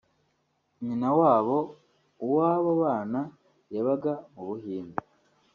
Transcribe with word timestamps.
nyina 0.85 1.09
wabo 1.19 1.57
w’abo 2.35 2.71
bana 2.81 3.21
yabaga 3.73 4.13
mu 4.33 4.43
Buhinde 4.49 4.99